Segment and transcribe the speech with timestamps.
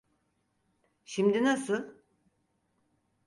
[1.05, 1.91] Şimdi nasıl?